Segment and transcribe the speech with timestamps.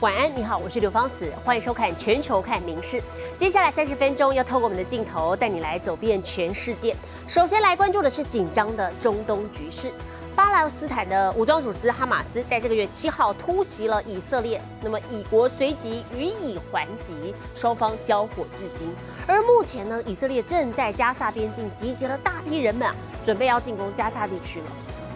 [0.00, 2.98] 晚安，你好，我是刘芳子，欢迎收看《全球看名事》。
[3.36, 6.94] 接下来三十分钟要透过我们的镜头带你来走遍全世界。
[7.26, 9.90] 首先来关注的是紧张的中东局势。
[10.36, 18.94] 巴勒斯坦的武装组织哈马斯在这个月七号突袭了以色列，那么以国随即予以还击，双方交火至今。
[19.26, 22.88] 而目前呢，以色列正在加萨边境集结了大批人们，
[23.24, 24.66] 准备要进攻加萨地区了。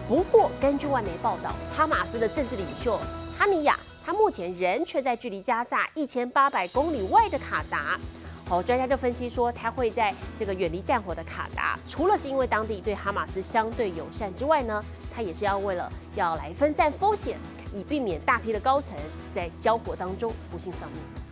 [0.09, 2.99] 不过，根据外媒报道，哈马斯的政治领袖
[3.39, 3.79] 哈尼亚。
[4.05, 7.97] 他目前人却在距离加萨一千八百公里外的卡达。
[8.45, 14.83] 好，专家就分析说，他会在这个远离战火的卡达，除了是因为当地对哈马斯相对友善之外呢，
[15.15, 17.37] 他也是要为了要来分散风险，
[17.73, 18.97] 以避免大批的高层
[19.31, 21.22] 在交火当中不幸丧命。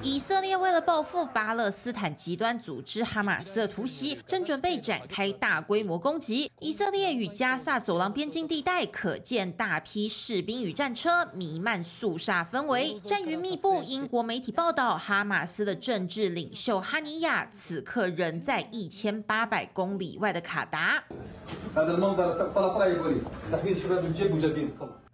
[0.00, 6.50] 以色列为了报复巴勒斯坦极端组织哈马斯的突袭，正准备展开大规模攻击。
[6.60, 13.82] 以色列与加萨走廊边境地带可见大批士兵与战车，弥漫肃杀氛围，战云密布。
[13.82, 21.02] 英国媒体报道，哈马斯的政治领袖哈尼亚此刻仍在一千八百公里外的卡达。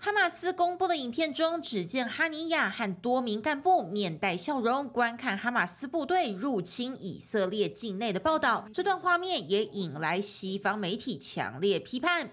[0.04, 8.68] 哈马斯公布的影片中，只见哈尼亚和多名干部面带笑容观看哈马斯部队入侵以色列境内的报道。
[8.74, 12.30] 这段画面也引来西方媒体强烈批判。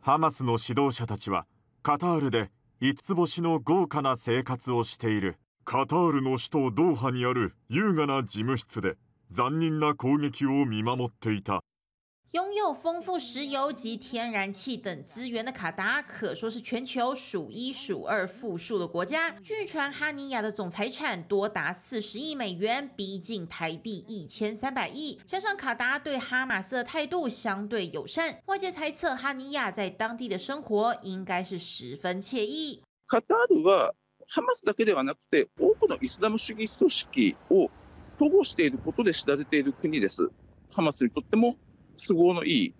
[0.00, 1.46] ハマスの指導者たちは
[1.82, 5.36] カタールで五つ星の豪華な生活をしている。
[5.64, 8.96] カタールの首都ドーハにある優雅な事務室で
[9.30, 11.62] 残忍な攻撃を見守っていた。
[12.34, 19.30] 拥有丰富石油及天然气等资源的卡达，可说是全球数一数二富庶的国家。
[19.44, 25.20] 据传，哈尼亚的总财产多达四十亿美元，逼近台币一千三百亿。
[25.24, 32.82] 加上卡达对哈马斯的态度相对友善，外界猜测哈尼亚在当地的生活应该是十分惬意。
[33.06, 33.94] 卡达は
[34.26, 37.70] ハマスだけではなくて、多くのイスラム主義組織を
[38.18, 40.28] 保護していることで知られている国です。
[40.72, 41.54] ハマスにとっても。
[42.07, 42.73] 都合のいい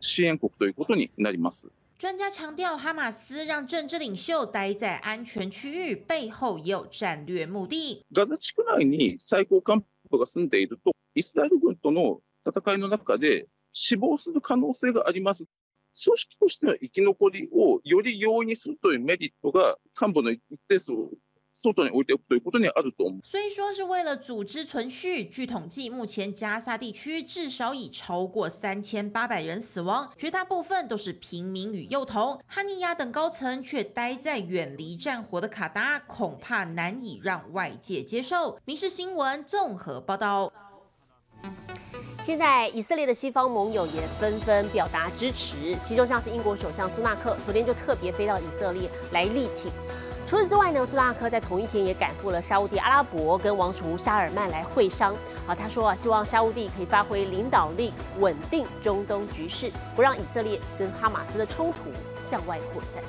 [0.00, 1.66] 支援国ということになります。
[1.98, 8.04] 专家强调，哈马斯让政治领袖待在安全区域，背后也有战略目的。
[8.12, 15.44] ガザ地区内に最高幹部が住んでいると、イスラエル軍との戦いの中で死亡する可能性があります。
[16.04, 20.90] 組織としての生き残りをより容易にするというメリットが幹部の一定数
[23.22, 32.40] 虽说是为了组织存续，据统计，目前加萨地区至少已超过三千八百人死亡，绝大部分都是平民与幼童。
[32.44, 38.58] 哈尼亚等高层却待在远离战火的卡达，恐怕难以让外界接受。
[38.64, 40.52] 民事新闻综合报道。
[42.24, 49.70] 现在以色列的西方盟友也纷纷表达支持，其中像是英国首相苏纳克，昨天就特别飞到以色列来力挺。
[50.26, 55.14] 除此之外呢，苏纳克在同一天也赶赴了沙地阿拉伯，跟王储沙尔曼来会商。
[55.46, 61.90] 啊，他说啊，希望沙地可以发挥领导力，稳定中东局势，不让以色列跟哈马斯的冲突
[62.22, 63.02] 向外扩散。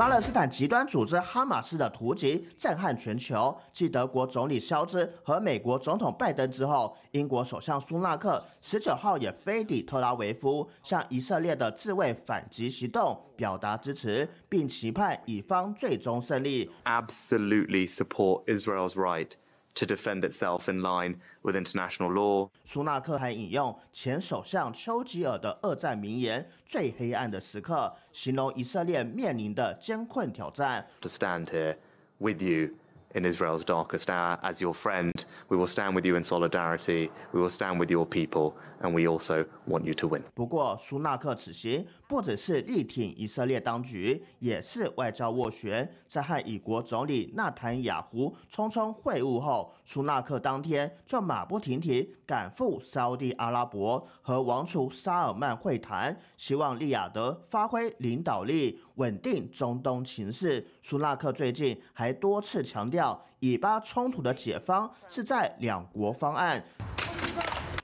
[0.00, 3.54] 巴勒斯坦极端组织哈马斯的突袭震撼全球。
[3.70, 16.70] 继德国总理肖兹和美国总统拜登之后，英国首相苏纳克十九号也飞抵特拉维夫，向以色列的自卫反击行动表达支持，并期盼以方最终胜利。
[16.84, 19.28] Absolutely support Israel's right.
[19.74, 22.48] To defend itself in line with international law。
[22.64, 30.86] 苏纳克还引用前首相丘吉尔的二战名言：“最黑暗的时刻”，形容以色列面临的艰困挑战。
[31.00, 31.76] To stand here
[32.18, 32.79] with you.
[33.13, 34.37] in Israel's darkest hour.
[34.41, 35.13] As your friend,
[35.47, 37.09] we will stand with you in solidarity.
[37.31, 40.23] We will stand with your people, and we also want you to win.
[40.33, 45.89] 不过，苏纳克此行不只是力挺以色列当局，也是外交斡旋。
[46.07, 60.64] 在和以国总理纳坦雅胡匆匆会晤后， 苏纳克当天就马不停蹄赶赴沙地阿拉伯和王储沙尔曼会谈，希望利雅得发挥领导力，稳定中东情势。
[60.80, 63.20] 苏纳克最近还多次强调。
[63.40, 66.62] 以巴冲突的解方是在两国方案，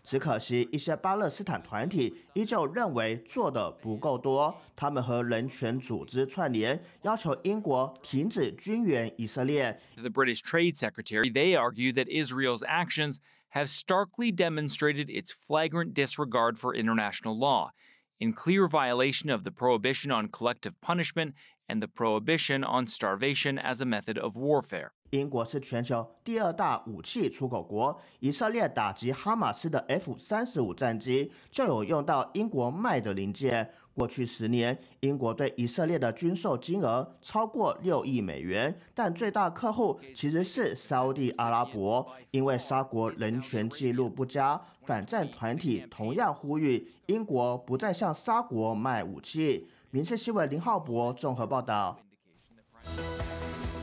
[0.06, 4.54] 只可惜一些巴勒斯坦团体依旧认为做的不够多。
[4.76, 9.80] 他们和人权组织串联，要求英国停止军援以色列。
[9.96, 13.18] The British Trade Secretary they argue that Israel's actions
[13.54, 17.72] have starkly demonstrated its flagrant disregard for international law,
[18.20, 21.34] in clear violation of the prohibition on collective punishment
[21.70, 24.92] and the prohibition on starvation as a method of warfare.
[25.11, 33.71] 英国是全球第二大武器出口国，以色列打击哈马斯的 F 三十五战机就有用到英国卖的零件。
[33.95, 44.61] 过去十年，英国对以色列的军售金额超过六亿美元，但最大客户其实是沙地阿拉伯，因为沙国人权记录不佳。
[44.83, 49.67] 反战团体同样呼吁英国不再向沙国卖武器。
[49.91, 51.99] 民事新闻林浩博综合报道。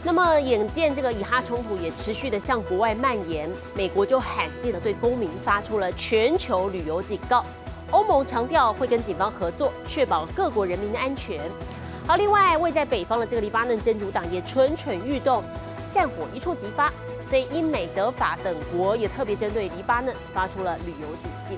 [0.05, 7.45] 那么，眼见这个以哈冲突也持续的向国外蔓延，美国就罕见的对公民发出了全球旅游警告。
[7.89, 11.39] 欧盟强调会跟警方合作，确保各国人民的安全。
[12.05, 15.41] 好，另外位在北方的这个黎巴嫩真主党也蠢蠢欲动，
[15.89, 16.91] 战火一触即发，
[17.25, 21.57] 所以英美德法等国也特别针对黎巴嫩发出了旅游警戒。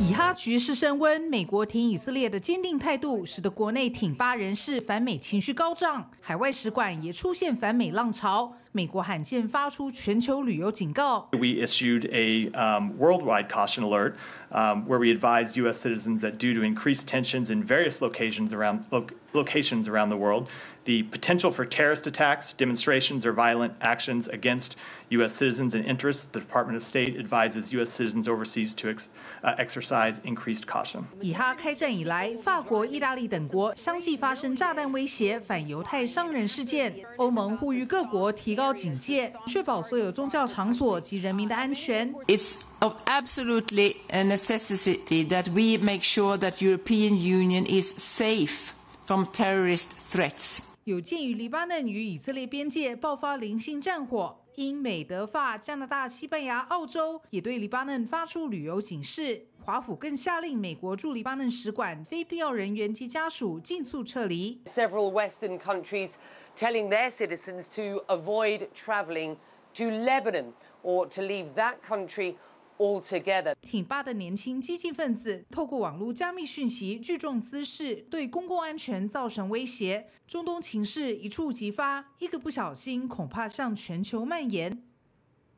[0.00, 8.54] 以哈局势升温，美国挺以色列的坚定态度，使得国内挺巴人士反美情绪高涨，海外使馆也出现反美浪潮。
[8.70, 11.28] 美国罕见发出全球旅游警告。
[11.32, 12.48] We issued a
[12.96, 14.12] worldwide caution alert
[14.51, 15.79] um, where we advised U.S.
[15.79, 20.47] citizens that due to increased tensions in various locations around lo locations around the world,
[20.85, 24.75] the potential for terrorist attacks, demonstrations, or violent actions against
[25.09, 25.33] U.S.
[25.33, 27.89] citizens and interests, the Department of State advises U.S.
[27.89, 29.09] citizens overseas to ex
[29.43, 31.05] uh, exercise increased caution.
[31.19, 36.93] 以哈开战以来，法国、意大利等国相继发生炸弹威胁、反犹太商人事件。
[37.17, 42.13] 欧盟呼吁各国提高警戒，确保所有宗教场所及人民的安全。
[42.27, 48.71] It's of absolutely a necessity that we make sure that European Union is safe
[49.05, 50.59] from terrorist threats.
[50.85, 59.45] 有鉴于黎巴嫩与以色列边界爆发零星战火，英美德法、加拿大、西班牙、澳洲也对黎巴嫩发出旅游警示。
[59.63, 64.59] 华府更下令美国驻黎巴嫩使馆非必要人员及家属尽速撤离。
[64.65, 66.15] Several Western countries
[66.57, 69.37] telling their citizens to avoid travelling
[69.75, 70.51] to Lebanon
[70.83, 72.35] or to leave that country
[72.78, 73.54] Altogether.
[73.60, 80.08] 挺拔的年轻激进分子透过网络加密讯息、聚众滋事，对公共安全造成威胁。
[80.26, 84.82] 中东情势一触即发，一个不小心，恐怕向全球蔓延。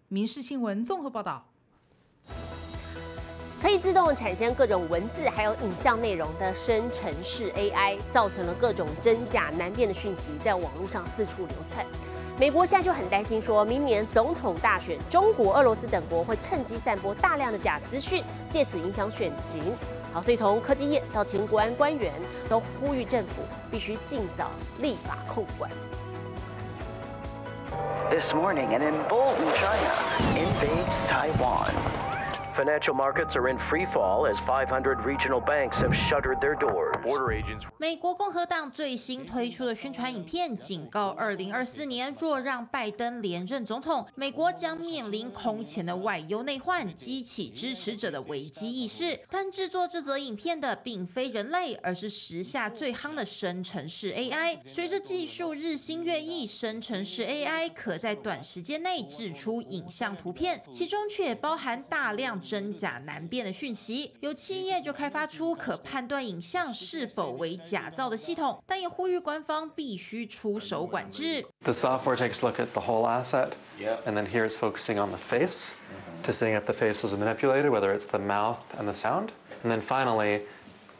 [0.08, 1.46] 民事新闻综合报道。
[3.60, 11.84] 可以自动产生各种文字还有影像内容的生成式 AI，造成了各种真假难辨的讯息在网络上四处流窜。
[12.40, 19.62] 美国现在就很担心，说明年总统大选，中国、俄罗斯等国会趁机散播大量的假资讯，借此影响选情。
[20.10, 22.10] 好，所以从科技业到前国安官员
[22.48, 25.70] 都呼吁政府必须尽早立法控管。
[28.10, 29.92] This morning, an emboldened China
[30.34, 31.89] invades Taiwan.
[32.56, 36.92] Financial markets are in free fall as 500 regional banks have shuttered their doors.
[37.02, 37.62] Border agents.
[37.78, 49.18] 美国共和党最新推出的宣传影片警告，二零二四年若让拜登连任总统，美国将面临空前的外忧内患，激起支持者的危机意识。
[49.30, 54.58] 但制作这则影片的并非人类，而是时下最夯的生成式 AI。
[54.66, 62.40] 随着技术日新月异，生成式 AI 可在短时间内制出影像、图片，其中却包含大量。
[62.49, 71.45] 真假难辨的讯息，有企业就开发出可判断影像是否为假造的系统，但也呼吁官方必须出手管制。
[71.63, 73.49] The software takes a look at the whole asset,
[74.05, 75.73] and then here it's focusing on the face
[76.23, 79.29] to seeing if the face was manipulated, whether it's the mouth and the sound,
[79.63, 80.41] and then finally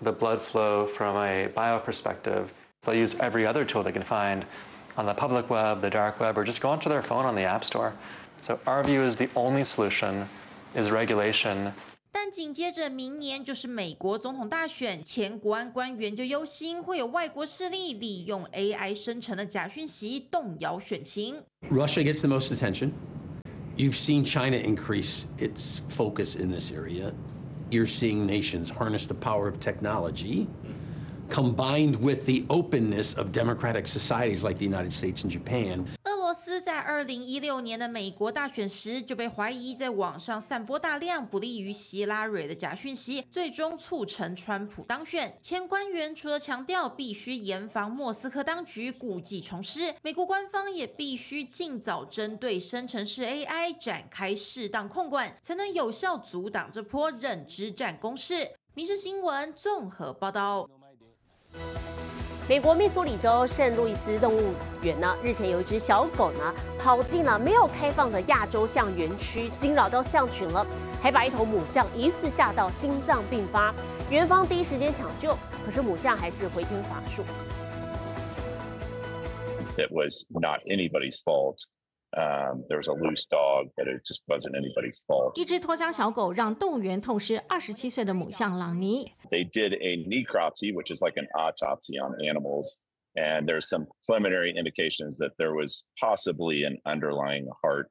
[0.02, 2.52] the blood flow from a bio perspective.
[2.84, 4.46] They'll use every other tool they can find
[4.98, 7.44] on the public web, the dark web, or just go onto their phone on the
[7.44, 7.94] App Store.
[8.42, 10.30] So our view is the only solution
[10.76, 11.71] is regulation.
[12.12, 21.44] 但紧接着明年就是美国总统大选，前国安官员就忧心会有外国势力利用 AI 生成的假讯息动摇选情。
[21.69, 22.92] Russia gets the most attention.
[23.76, 27.14] You've seen China increase its focus in this area.
[27.69, 30.47] You're seeing nations harness the power of technology
[31.30, 35.85] combined with the openness of democratic societies like the United States and Japan.
[36.60, 45.36] 在二零一六年的美国大选时就被怀疑在网上散播大量不利于希拉蕊的假讯息，最终促成川普当选。
[45.40, 58.50] 前官员除了强调必须严防莫斯科当局故技重施，美国官方也必须尽早针对生成式 AI 展开适当控管，才能有效阻挡这波认知战攻势。
[58.74, 60.69] 民事新闻综合报道。
[62.51, 64.53] 美国密苏里州圣路易斯动物
[64.83, 70.67] 园呢，日前有一只小狗呢跑进了没有开放的亚洲象园区，惊扰到象群了，
[71.01, 73.73] 还把一头母象疑似吓到心脏病发，
[74.11, 77.23] 园方第一时间抢救，可是母象还是回天乏术。
[79.77, 81.55] it was not anybody's fault.
[82.18, 85.38] Um, there was a loose dog, but it just wasn't anybody's fault.
[85.38, 89.12] 一只脱缰小狗让动物园痛失二十七岁的母象朗尼。
[89.30, 92.80] They did a necropsy, which is like an autopsy on animals,
[93.16, 97.90] and there's some preliminary indications that there was possibly an underlying heart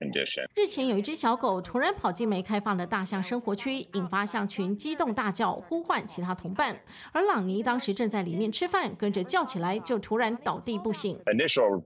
[0.00, 0.44] condition.
[0.54, 6.78] 日前有一只小狗突然跑进没开放的大象生活区，引发象群激动大叫，呼唤其他同伴。
[7.12, 11.18] 而朗尼当时正在里面吃饭，跟着叫起来，就突然倒地不醒。
[11.24, 11.84] Initial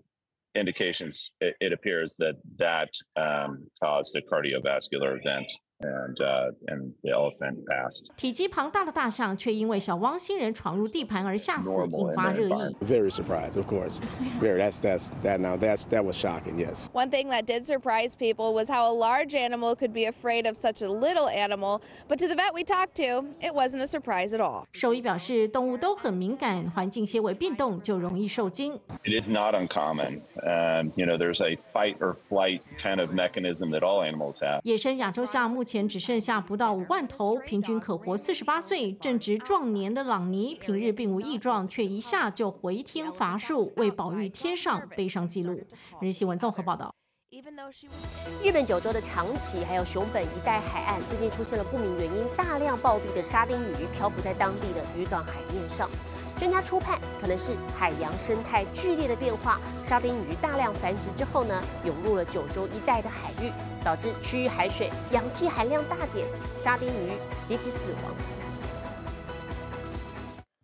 [0.56, 5.52] indications, it, it appears that that um, caused a cardiovascular event,
[5.85, 8.11] and uh, and the elephant passed.
[8.15, 12.77] 体积庞大的大象却因为小汪星人闯入地盘而吓死，引发热议。
[12.83, 13.99] Very surprised, of course.
[14.39, 14.59] Very.
[14.59, 15.39] That's that's that.
[15.39, 16.59] Now that's that was shocking.
[16.59, 16.91] Yes.
[16.93, 20.57] One thing that did surprise people was how a large animal could be afraid of
[20.57, 21.81] such a little animal.
[22.09, 24.67] But to the vet we talked to, it wasn't a surprise at all.
[24.73, 28.79] 兽医表示，动物都很敏感，环境些微变动就容易受惊。
[29.05, 30.21] It is not uncommon.
[30.45, 34.61] Um, you know, there's a fight or flight kind of mechanism that all animals have.
[34.63, 45.62] 野生亚洲象目前 前只剩下不到五万头，平均可活四十八岁，正值壮年的朗尼，平日并无异状，却一下就回天乏术，为保育添上悲伤记录。
[46.00, 46.96] 日新闻综合报道。
[48.42, 55.90] 日本九州的长崎还有熊本一带海岸，最近出现了不明原因大量暴毙的沙丁鱼漂浮在当地的渔港海面上。
[56.39, 63.53] 专家初判，可能是海洋生态剧烈的变化，沙丁鱼大量繁殖之后呢，涌入了九州一带的海域，
[63.85, 66.27] 导致区域海水氧气含量大减，
[66.57, 67.13] 沙丁鱼
[67.45, 68.15] 集体死亡。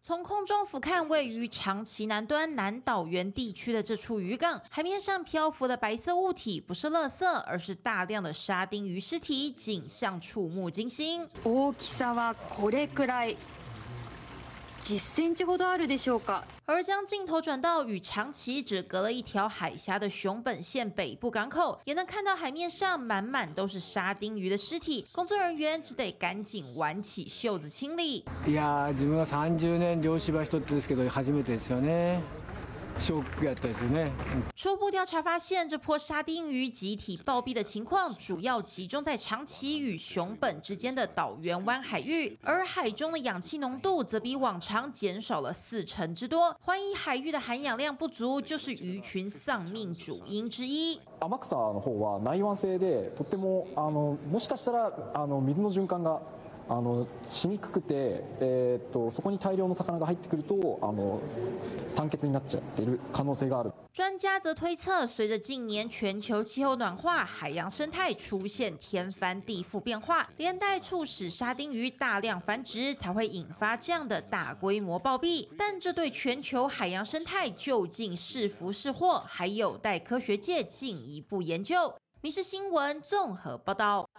[0.02, 11.26] 从空中俯瞰位于长崎南端南岛原地区的这处渔港，海面上漂浮的白色物体不是垃圾，而是大量的沙丁鱼尸体，景象触目惊心。
[11.42, 13.36] 大きさはこれくらい。
[14.82, 16.44] 10センチほどあるでしょうか。
[16.64, 28.24] 而将镜头转到与长崎只隔了一条海峡的熊本县北部港口，也能看到海面上满满都是沙丁鱼的尸体，工作人员只得赶紧挽起袖子清理。
[28.46, 32.20] いや自分は30年漁師場一つですけど初めてですよね。
[32.98, 46.56] 初步调查发现，这波沙丁鱼集体暴毙的情况主要集中在长崎与熊本之间的岛原湾海域，而海中的氧气浓度则比往常减少了四成之多。
[46.64, 50.98] 怀疑海域的含氧量不足就是鱼群丧命主因之一。
[51.20, 56.22] 天草の方は内湾性でとってもあのもしかしたらあの水の循環が
[56.70, 61.20] あのしにくくて、えー、っとそこに大量の魚が入ってくるとあの
[61.86, 63.72] 酸欠になっちゃっている可能性がある。
[63.92, 75.48] 专家则推测，随着近年全球气候暖化，海洋生态出现天翻地覆变化，连带促使沙丁鱼大量繁殖，才会引发这样的大规模暴毙。
[75.56, 81.76] 但这对全球海洋生态究竟是福是祸，还有待科学界进一步研究。《
[82.20, 84.10] 民事新闻》综合报道。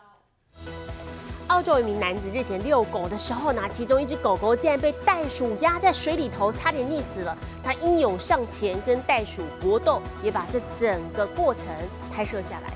[1.52, 7.36] 澳洲一名男子日前遛狗的时候呢，其中一只狗狗竟然被袋鼠压在水里头，差点溺死了。
[7.62, 11.66] 他英勇上前跟袋鼠搏斗，也把这整个过程
[12.10, 12.72] 拍摄下来。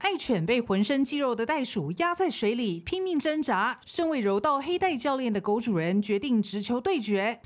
[0.00, 3.80] 爱犬被浑身肌肉的袋鼠压在水里，拼命挣扎。
[3.86, 7.40] 身为柔道黑带教练的狗主人决定直球对决。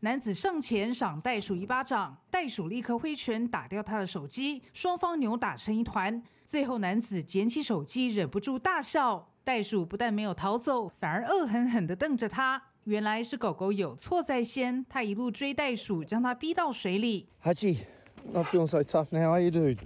[0.00, 6.22] 男子上前赏袋鼠一巴掌，袋鼠立刻挥拳打掉他的手机，双方扭打成一团。
[6.46, 9.28] 最后男子捡起手机，忍不住大笑。
[9.42, 12.62] 袋鼠不但没有逃走，反而恶狠狠地瞪着他。
[12.84, 17.28] 原来是狗狗有错在先，他一路追袋鼠，将它逼到水里。
[17.42, 17.78] Haji,
[18.32, 19.30] feeling so tough now.
[19.30, 19.78] Are you, dude?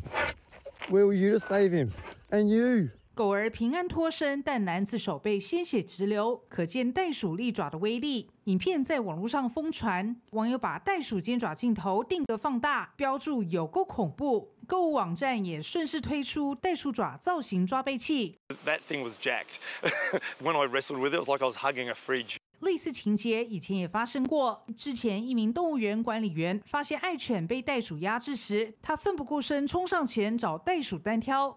[0.88, 1.90] You to save him?
[2.30, 2.90] And you?
[3.14, 8.28] 狗儿平安脱身，但男子手背鲜血直流，可见袋鼠利爪的威力。
[8.44, 14.56] 影片在网络上疯传，网友把袋鼠尖爪镜头定格放大，标注有够恐怖。
[14.66, 18.36] 购物网站也顺势推出袋鼠爪造型抓背器。
[18.66, 19.58] That thing was jacked.
[20.42, 22.38] when I wrestled with it, it was like I was hugging a fridge.
[22.64, 24.64] 类似情节以前也发生过。
[24.74, 31.56] 之前一名动物园管理员发现爱犬被袋鼠压制时，他奋不顾身冲上前找袋鼠单挑。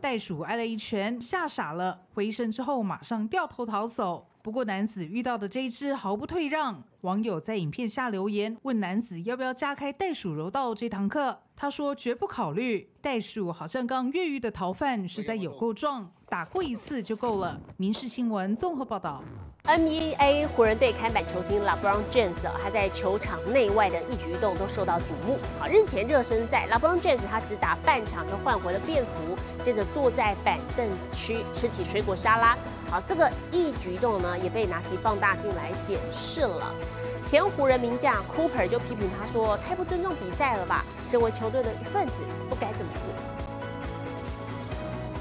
[0.00, 4.28] 袋鼠挨了一拳，吓傻了，回身之后马上掉头逃走。
[4.42, 12.88] 不过男子遇到的这一只毫不退让，网友在影片下留言问男子要不要加开袋鼠柔道这堂课，他说绝不考虑。
[13.00, 16.12] 袋鼠好像刚越狱的逃犯，实在有够壮。
[16.28, 17.60] 打过一次就够了。
[17.76, 19.20] 民事新闻综合报道。
[19.64, 25.38] NBA 湖人队看板球星 LeBron James 他在球场内外的一举一动都受到瞩目。
[25.58, 32.56] 好，日前热身赛，LeBron James 他只打半场就换回了便服，接着坐在板凳区吃起水果沙拉。
[32.88, 36.74] 好，这个一举一动呢，也被拿起放大镜来检视了。
[37.24, 40.84] 前湖人名将 Cooper 就批评他说：“太不尊重比赛了吧？
[41.04, 42.12] 身为球队的一份子，
[42.50, 43.14] 不该这么做。”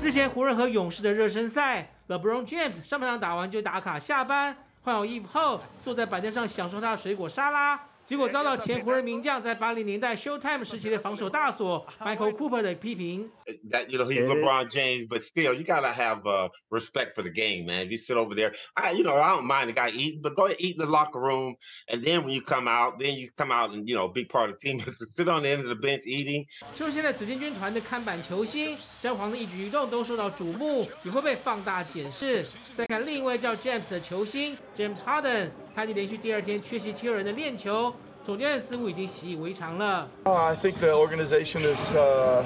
[0.04, 7.80] 日前湖人和勇士的热身赛，LeBron James 上半场打完就打卡下班，换好衣服后坐在板凳上享受他的水果沙拉。
[8.06, 13.30] 结果遭到前湖人名将在八零年代 Showtime 时期的防守大锁 Michael Cooper 的批评。
[13.72, 17.66] That you know he's LeBron James, but still you gotta have uh, respect for the game,
[17.66, 17.86] man.
[17.86, 20.36] If you sit over there, I you know I don't mind the guy eating, but
[20.36, 21.56] go eat in the locker room,
[21.88, 24.50] and then when you come out, then you come out and you know be part
[24.50, 24.82] of the team.
[25.02, 26.46] to sit on the end of the bench eating.
[26.76, 32.44] 出现在紫金军团的看板球星詹皇的一举一动都受到瞩目，也会被放大检视。
[32.76, 37.95] 再看另一位叫 James 的球星 James Harden，他已连续第二天缺席七六人的练球。
[38.23, 40.09] 总教练似乎已经习以为常了。
[40.25, 42.45] I think the organization has, uh,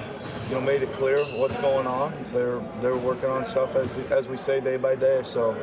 [0.50, 2.12] you know, made it clear what's going on.
[2.34, 5.22] They're they're working on stuff as as we say day by day.
[5.22, 5.54] So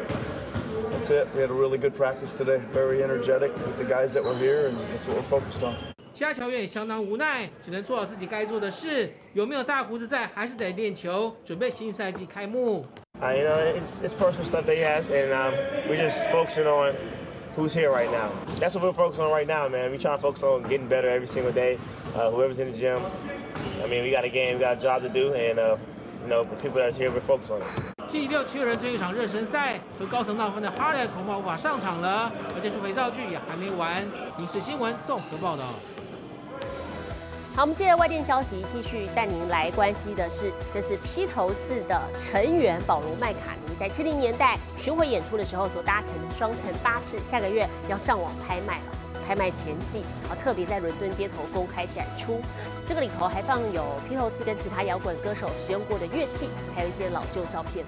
[0.92, 1.28] that's it.
[1.36, 2.60] We had a really good practice today.
[2.74, 5.76] Very energetic with the guys that were here, and that's what we're focused on.
[6.16, 9.14] 其他球员也相当无奈，只能做好自己该做的事。
[9.34, 12.88] 有没有大胡子在，还是得练球，准备新赛季开幕。
[13.22, 15.54] Uh, you know, it's it's personal stuff that he has, and um,
[15.88, 16.96] we're just focusing on
[17.56, 18.30] who's here right now.
[18.60, 19.92] That's what we're focusing on right now, man.
[19.92, 21.80] We trying to focus on getting better every single day.
[22.16, 23.02] Uh, whoever's in the gym,
[23.84, 25.78] I mean, we got a game, we got a job to do, and uh,
[26.24, 27.68] you know, the people that's here, we're focused on it.
[28.10, 34.02] 星期六，七个人追一场热身赛，和高层闹分的哈登恐怕无法上场了，而这出肥皂剧也还没完。
[34.40, 35.74] 影视新闻综合报道。
[37.55, 48.85] 好，我们接着外电消息，继续带您来关心的是，这是披头四的成员保罗麦卡尼在七零年代巡回演出的时候所搭乘的双层巴士，下个月要上网拍卖了。
[49.25, 52.41] 拍卖前夕，啊，特别在伦敦街头公开展出，
[52.85, 57.85] 这个里头还放有披头四跟其他摇滚歌手使用过的乐器，还有一些老旧照片。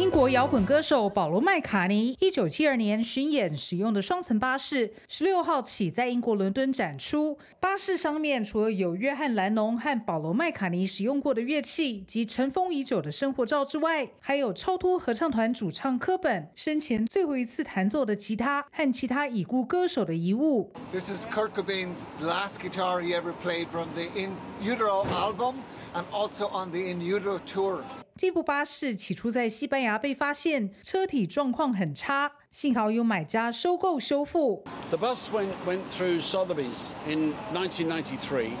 [0.00, 7.36] 英国摇滚歌手保罗·麦卡尼一九七二年巡演使用的双层巴士，十六号起在英国伦敦展出。
[7.60, 20.72] 巴士上面除了有约翰·兰农和保罗·麦卡尼使用过的乐器及尘封已久的生活照之外，还有超脱合唱团主唱科本生前最后一次弹奏的吉他和其他已故歌手的遗物。
[20.90, 24.30] This is Kurt Cobain's last guitar he ever played from the In
[24.64, 25.56] Utero album
[25.92, 27.82] and also on the In Utero tour.
[28.17, 34.63] 这部巴士起初在西班牙被发现，车体状况很差，幸好有买家收购修复。
[34.89, 38.51] The bus went went through Sotheby's in 1993,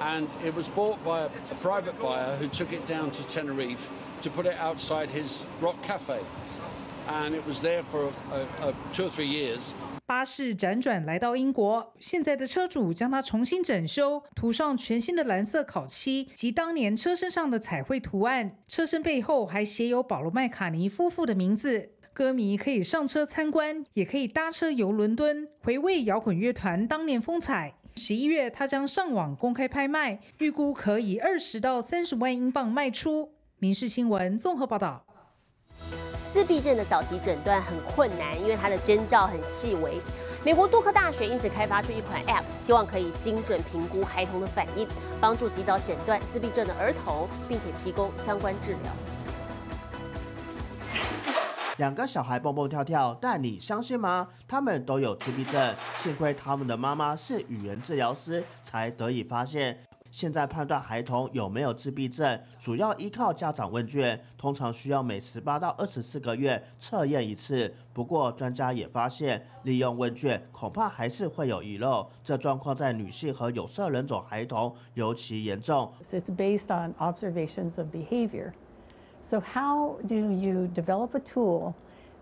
[0.00, 3.88] and it was bought by a, a private buyer who took it down to Tenerife
[4.22, 6.20] to put it outside his rock cafe,
[7.08, 9.74] and it was there for a, a, two or three years.
[10.11, 18.57] 巴士辗转来到英国，现在的车主将它重新整修，涂上全新的蓝色烤漆及当年车身上的彩绘图案。
[18.67, 21.91] 车身背后还写有保罗·麦卡尼夫妇的名字。
[22.11, 27.75] 歌迷可以上车参观，也可以搭车游伦敦，回味摇滚乐团当年风采。
[27.95, 33.31] 十一月，它将上网公开拍卖，预估可以二十到三十万英镑卖出。
[33.59, 35.05] 民事新闻综合报道。
[36.31, 39.99] 自闭症的早期诊断很困难，因为它的征兆很细微。
[40.45, 44.87] 美国杜克大学因此开发出一款 App，希望可以精准评估孩童的反应，
[45.19, 48.91] 帮助及早诊断自闭症的儿童，并且提供相关治疗。
[51.77, 54.29] 两个小孩蹦蹦跳跳，但你相信吗？
[54.47, 59.77] 他们都有自闭症，幸亏他们的妈妈是语言治疗师，才得以发现。
[60.11, 67.73] 现在判断孩童有没有自闭症，主要依靠家长问卷，通常需要每十八到二十四个月测验一次。
[67.93, 72.07] 不过，专家也发现，利用问卷恐怕还是会有遗漏。
[72.23, 75.91] 这状况在女性和有色人种孩童尤其严重。
[76.03, 78.51] It's based on observations of behavior.
[79.23, 81.73] So how do you develop a tool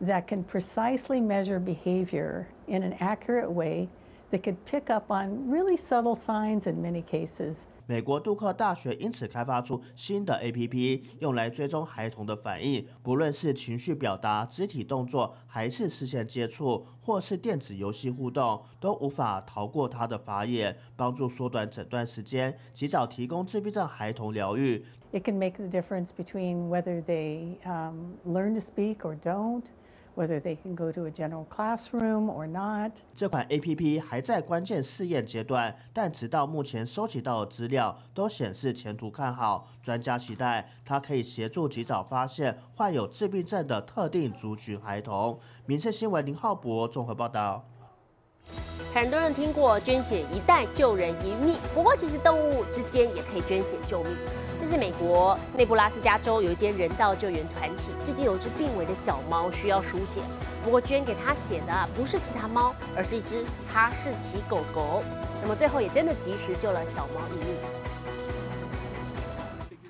[0.02, 3.88] that can precisely measure behavior in an accurate way
[4.32, 7.64] that could pick up on really subtle signs in many cases?
[7.86, 24.86] 美国杜克大学因此开发出新的 APP，用来追踪孩童的反应，不论是情绪表达、肢体动作，还是视线接触，或是电子游戏互动，都无法逃过它的法眼，帮助缩短诊断时间，及早提供自闭症孩童疗愈。
[25.12, 29.64] It can make the difference between whether they um, learn to speak or don't.
[30.20, 32.92] Whether they can go to a general classroom or not.
[33.16, 39.70] 这款 A P P 还在关键试验阶段，但直到目前收集到的资料都显示前途看好。
[39.82, 45.40] 专家期待它可以协助及早发现患有自闭症的特定族群孩童。
[45.66, 47.64] 民事新闻林浩博综合报道。
[48.94, 54.14] 很多人听过捐血一代救人一命，不过其实动物之间也可以捐血救命。
[54.60, 60.20] 这是美国内布拉斯加州有一间人道救援团体，最近有一只病危的小猫需要输血，
[60.62, 65.02] 不过捐给他血的不是其他猫，而是一只哈士奇狗狗。
[65.42, 67.56] 那么最后也真的及时救了小猫一命。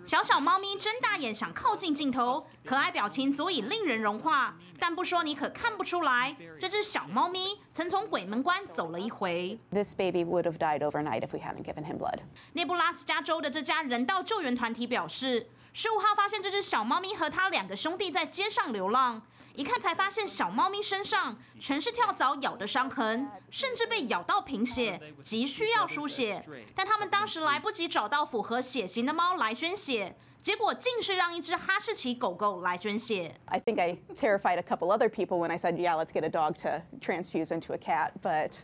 [0.09, 4.55] 小小猫咪睁大眼想靠近镜头，可爱表情足以令人融化。
[4.79, 9.59] 但不说你可看不出来，这只小猫咪曾从鬼门关走了一回。
[9.69, 12.17] This baby would have died overnight if we hadn't given him blood。
[12.53, 19.21] 内布拉斯加州的这家人道救援团体表示，十五号发现这只小猫咪和它两个兄弟在街上流浪。
[19.59, 26.41] 一看才发现，小猫咪身上全是跳蚤咬的伤痕，甚至被咬到贫血，急需要输血。
[26.73, 33.35] 但他们当时来不及找到符合血型的猫来捐血，结果竟是让一只哈士奇狗狗来捐血。
[33.47, 36.53] I think I terrified a couple other people when I said, "Yeah, let's get a dog
[36.61, 38.59] to transfuse into a cat," but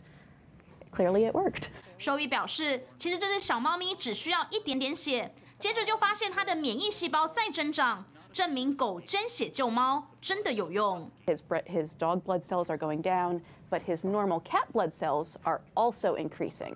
[0.90, 1.64] clearly it worked.
[1.98, 8.06] 兽医表示，其实这只小猫咪只需要一点点血，接着就发现它的免疫细胞在增长。
[8.36, 11.10] 证明狗捐血救猫真的有用。
[11.24, 16.16] His his dog blood cells are going down, but his normal cat blood cells are also
[16.18, 16.74] increasing.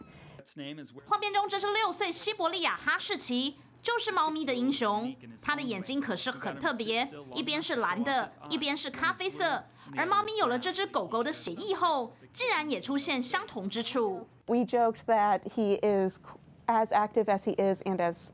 [1.07, 5.15] 画面中这是六岁西伯利亚哈士奇，就是猫咪的英雄。
[5.43, 9.63] 它的眼睛可是很特别，一边是蓝的，一边是咖啡色。
[9.95, 14.27] 而猫咪有了这只狗狗的血液后，竟然也出现相同之处。
[14.47, 16.19] We joked that he is
[16.67, 18.29] as active as he is and as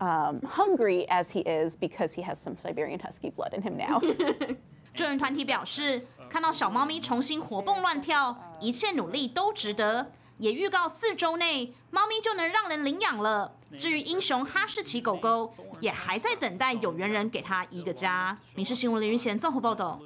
[0.00, 4.00] um, hungry as he is because he has some Siberian Husky blood in him now.
[4.92, 10.10] 救援团体表示，看到小猫咪重新活蹦乱跳， 一切努力都值得。
[10.38, 13.52] 也预告四周内，猫咪就能让人领养了。
[13.78, 18.38] 至于英雄哈士奇狗狗，也还在等待有缘人给它一个家。
[18.54, 20.00] 民事新闻林云贤综合报道。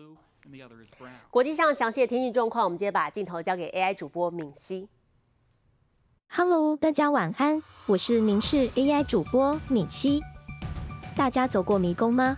[1.31, 4.89] 国际上详细的天气状况，我们接着把镜头交给 AI 主播敏熙。
[6.29, 10.21] Hello，大家晚安，我是明视 AI 主播敏熙。
[11.15, 12.37] 大家走过迷宫吗？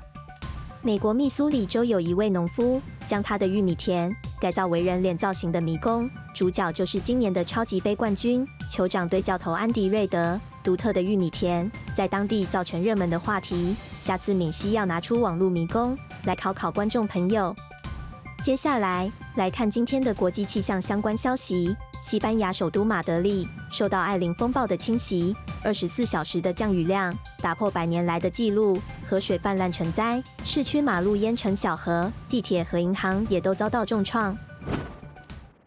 [0.82, 10.38] 美国密苏里州有一位农夫将他的玉米田改造为人脸造型的迷宫，主角就是今年的超级杯冠军酋长队教头安迪瑞德。
[10.62, 17.54] 独特的玉米田在当地造成热门的话题，下次敏熙要拿出网络迷宫来考考观众朋友。
[18.42, 21.74] 接下来来看今天的国际气象相关消息。
[22.02, 34.36] 西班牙首都马德里受到艾琳风暴的侵袭，二十四小时的降雨量打破百年来的纪录，河水泛滥成灾，市区马路淹成小河，地铁和银行也都遭到重创。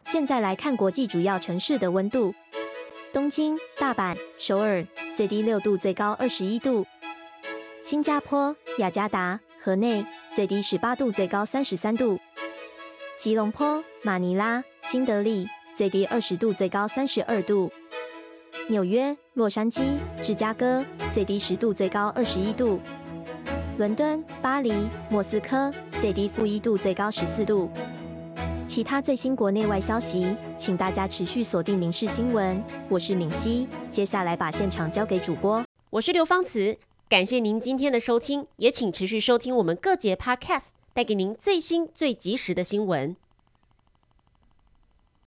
[0.06, 2.34] 现在来看国际主要城市的温度：
[3.12, 6.86] 东京、大阪、首尔，最低六度，最高二十一度；
[7.84, 12.18] 新加坡、雅加达、河内，最低十八度，最高三十三度；
[13.18, 15.50] 吉隆坡、马尼拉、新德里。
[15.74, 17.72] 最低二十度，最高三十二度。
[18.68, 22.80] 纽约、洛杉矶、芝加哥，最低十度，最高二十一度。
[23.78, 24.74] 伦敦、巴黎、
[25.10, 27.70] 莫斯科，最低负一度，最高十四度。
[28.68, 32.58] 其他最新国内外消息，请大家持续锁定《民事新闻》。
[32.90, 35.66] 我是敏熙，接下来把现场交给主播。
[35.90, 36.78] 我是刘芳慈，
[37.08, 43.16] 感谢您今天的收听，也请持续收听我们各节 Podcast，带给您最新最及时的新闻。